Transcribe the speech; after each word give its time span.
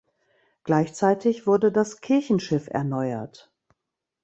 Gleichzeitig 0.63 1.45
wurde 1.45 1.71
das 1.71 2.01
Kirchenschiff 2.01 2.67
erneuert. 2.71 3.51